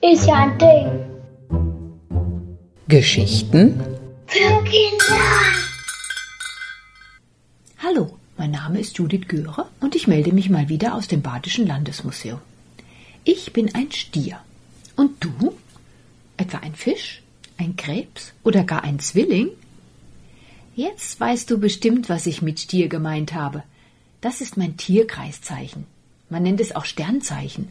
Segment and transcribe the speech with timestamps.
[0.00, 0.86] Ist ja ein Ding.
[2.86, 3.80] Geschichten
[4.26, 5.18] Für Kinder.
[7.78, 11.66] Hallo, mein Name ist Judith Göre und ich melde mich mal wieder aus dem Badischen
[11.66, 12.38] Landesmuseum.
[13.24, 14.38] Ich bin ein Stier.
[14.94, 15.52] Und du?
[16.36, 17.22] Etwa ein Fisch?
[17.56, 18.34] Ein Krebs?
[18.44, 19.48] Oder gar ein Zwilling?
[20.76, 23.64] Jetzt weißt du bestimmt, was ich mit Stier gemeint habe.
[24.20, 25.86] Das ist mein Tierkreiszeichen.
[26.28, 27.68] Man nennt es auch Sternzeichen.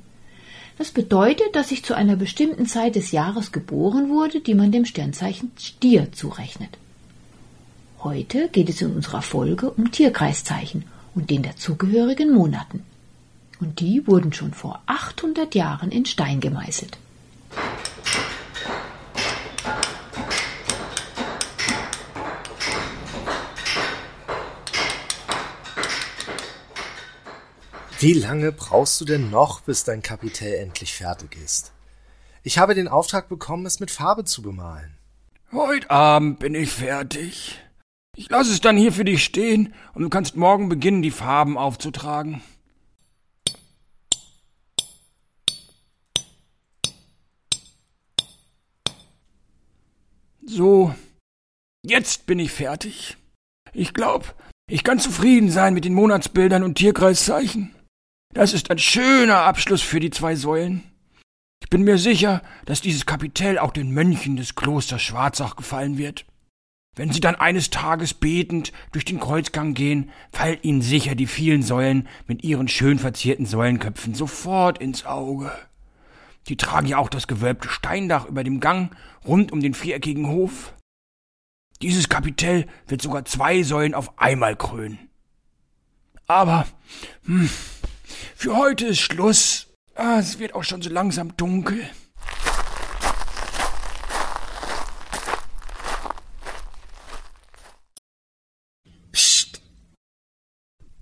[0.77, 4.85] Das bedeutet, dass ich zu einer bestimmten Zeit des Jahres geboren wurde, die man dem
[4.85, 6.77] Sternzeichen Stier zurechnet.
[7.99, 12.83] Heute geht es in unserer Folge um Tierkreiszeichen und den dazugehörigen Monaten.
[13.59, 16.97] Und die wurden schon vor 800 Jahren in Stein gemeißelt.
[27.99, 31.71] Wie lange brauchst du denn noch, bis dein Kapitel endlich fertig ist?
[32.43, 34.95] Ich habe den Auftrag bekommen, es mit Farbe zu bemalen.
[35.51, 37.59] Heute Abend bin ich fertig.
[38.15, 41.57] Ich lasse es dann hier für dich stehen und du kannst morgen beginnen, die Farben
[41.57, 42.43] aufzutragen.
[50.45, 50.93] So,
[51.83, 53.17] jetzt bin ich fertig.
[53.73, 54.27] Ich glaube,
[54.69, 57.73] ich kann zufrieden sein mit den Monatsbildern und Tierkreiszeichen.
[58.33, 60.83] Das ist ein schöner Abschluss für die zwei Säulen.
[61.61, 66.25] Ich bin mir sicher, dass dieses Kapitel auch den Mönchen des Klosters Schwarzach gefallen wird.
[66.95, 71.61] Wenn sie dann eines Tages betend durch den Kreuzgang gehen, fallen ihnen sicher die vielen
[71.61, 75.51] Säulen mit ihren schön verzierten Säulenköpfen sofort ins Auge.
[76.47, 80.73] Die tragen ja auch das gewölbte Steindach über dem Gang rund um den viereckigen Hof.
[81.81, 84.97] Dieses Kapitel wird sogar zwei Säulen auf einmal krönen.
[86.25, 86.65] Aber
[87.25, 87.49] hm,
[88.35, 89.67] für heute ist Schluss.
[89.95, 91.89] Ah, es wird auch schon so langsam dunkel.
[99.11, 99.61] Psst.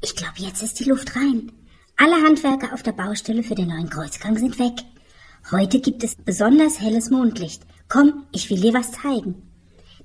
[0.02, 1.52] Ich glaube, jetzt ist die Luft rein.
[1.98, 4.84] Alle Handwerker auf der Baustelle für den neuen Kreuzgang sind weg.
[5.52, 7.64] Heute gibt es besonders helles Mondlicht.
[7.88, 9.52] Komm, ich will dir was zeigen.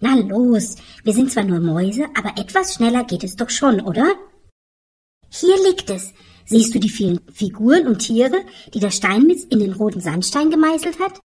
[0.00, 4.14] Na los, wir sind zwar nur Mäuse, aber etwas schneller geht es doch schon, oder?
[5.28, 6.12] Hier liegt es.
[6.50, 8.44] Siehst du die vielen Figuren und Tiere,
[8.74, 11.20] die der Steinmetz in den roten Sandstein gemeißelt hat?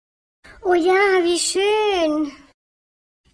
[0.64, 0.94] Oh ja,
[1.24, 2.32] wie schön.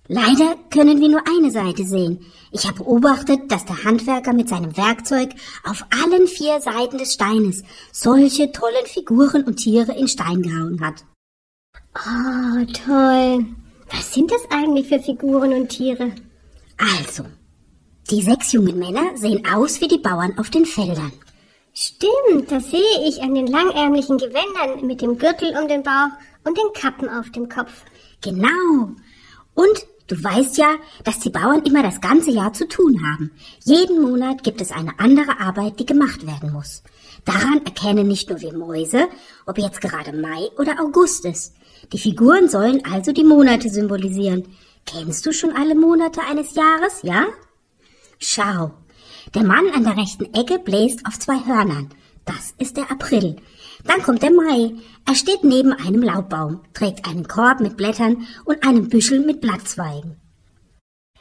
[0.07, 2.25] Leider können wir nur eine Seite sehen.
[2.53, 5.31] Ich habe beobachtet, dass der Handwerker mit seinem Werkzeug
[5.65, 11.03] auf allen vier Seiten des Steines solche tollen Figuren und Tiere in Stein gehauen hat.
[11.93, 13.45] Oh, toll.
[13.89, 16.13] Was sind das eigentlich für Figuren und Tiere?
[16.77, 17.25] Also,
[18.09, 21.11] die sechs jungen Männer sehen aus wie die Bauern auf den Feldern.
[21.83, 26.11] Stimmt, das sehe ich an den langärmlichen Gewändern mit dem Gürtel um den Bauch
[26.43, 27.71] und den Kappen auf dem Kopf.
[28.21, 28.91] Genau.
[29.55, 30.75] Und du weißt ja,
[31.05, 33.31] dass die Bauern immer das ganze Jahr zu tun haben.
[33.63, 36.83] Jeden Monat gibt es eine andere Arbeit, die gemacht werden muss.
[37.25, 39.07] Daran erkennen nicht nur wir Mäuse,
[39.47, 41.55] ob jetzt gerade Mai oder August ist.
[41.93, 44.55] Die Figuren sollen also die Monate symbolisieren.
[44.85, 47.25] Kennst du schon alle Monate eines Jahres, ja?
[48.19, 48.69] Schau.
[49.33, 51.89] Der Mann an der rechten Ecke bläst auf zwei Hörnern.
[52.25, 53.37] Das ist der April.
[53.85, 54.73] Dann kommt der Mai.
[55.07, 60.19] Er steht neben einem Laubbaum, trägt einen Korb mit Blättern und einem Büschel mit Blattzweigen.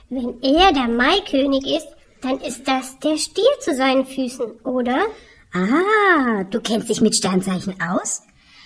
[0.08, 1.86] Wenn er der Maikönig ist,
[2.20, 4.98] dann ist das der Stier zu seinen Füßen, oder?
[5.52, 8.22] Ah, du kennst dich mit Sternzeichen aus?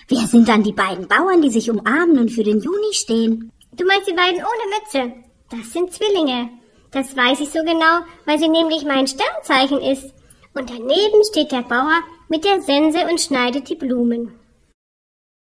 [0.07, 3.51] Wer sind dann die beiden Bauern, die sich umarmen und für den Juni stehen?
[3.73, 5.13] Du meinst die beiden ohne Mütze?
[5.51, 6.49] Das sind Zwillinge.
[6.95, 10.13] Das weiß ich so genau, weil sie nämlich mein Sternzeichen ist.
[10.53, 14.39] Und daneben steht der Bauer mit der Sense und schneidet die Blumen.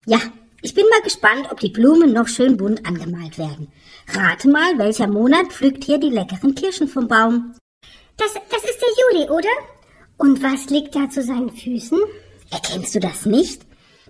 [0.06, 0.18] Ja,
[0.62, 3.70] ich bin mal gespannt, ob die Blumen noch schön bunt angemalt werden.
[4.08, 7.54] Rate mal, welcher Monat pflückt hier die leckeren Kirschen vom Baum?
[8.16, 9.50] Das, das ist der Juli, oder?
[10.16, 12.00] Und was liegt da zu seinen Füßen?
[12.50, 13.60] Erkennst du das nicht?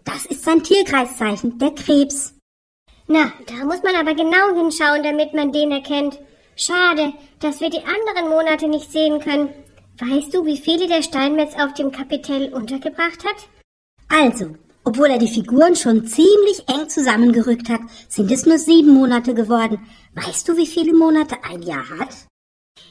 [0.05, 2.37] Das ist sein Tierkreiszeichen, der Krebs.
[3.09, 6.21] Na, da muss man aber genau hinschauen, damit man den erkennt.
[6.65, 9.49] Schade, dass wir die anderen Monate nicht sehen können.
[9.99, 13.49] Weißt du, wie viele der Steinmetz auf dem Kapitel untergebracht hat?
[14.09, 14.55] Also,
[14.85, 19.85] obwohl er die Figuren schon ziemlich eng zusammengerückt hat, sind es nur sieben Monate geworden.
[20.15, 22.15] Weißt du, wie viele Monate ein Jahr hat?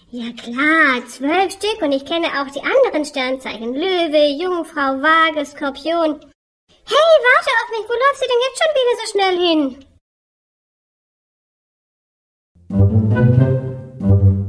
[0.09, 3.73] Ja klar, zwölf Stück und ich kenne auch die anderen Sternzeichen.
[3.73, 6.19] Löwe, Jungfrau, Waage, Skorpion.
[6.83, 9.90] Hey, warte auf mich, wo läufst du denn jetzt schon wieder so schnell hin?
[12.89, 14.40] Música